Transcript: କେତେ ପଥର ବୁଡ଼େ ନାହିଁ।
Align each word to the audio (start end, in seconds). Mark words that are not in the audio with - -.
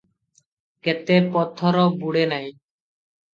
କେତେ 0.87 1.17
ପଥର 1.35 1.85
ବୁଡ଼େ 2.01 2.25
ନାହିଁ। 2.33 2.51